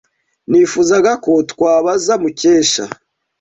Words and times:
Nifuzaga 0.49 1.11
ko 1.25 1.31
twabaza 1.51 2.13
Mukesha. 2.21 2.83